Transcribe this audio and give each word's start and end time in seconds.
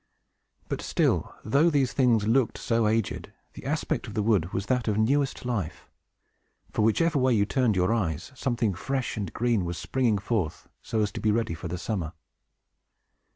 But 0.67 0.81
still, 0.81 1.35
though 1.43 1.69
these 1.69 1.93
things 1.93 2.25
looked 2.27 2.57
so 2.57 2.87
aged, 2.87 3.31
the 3.53 3.65
aspect 3.67 4.07
of 4.07 4.15
the 4.15 4.23
wood 4.23 4.51
was 4.51 4.65
that 4.65 4.87
of 4.87 4.95
the 4.95 5.01
newest 5.01 5.45
life; 5.45 5.87
for, 6.71 6.81
whichever 6.81 7.19
way 7.19 7.35
you 7.35 7.45
turned 7.45 7.75
your 7.75 7.93
eyes, 7.93 8.31
something 8.33 8.73
fresh 8.73 9.15
and 9.15 9.31
green 9.31 9.63
was 9.63 9.77
springing 9.77 10.17
forth, 10.17 10.67
so 10.81 11.01
as 11.01 11.11
to 11.11 11.21
be 11.21 11.29
ready 11.31 11.53
for 11.53 11.67
the 11.67 11.77
summer. 11.77 12.13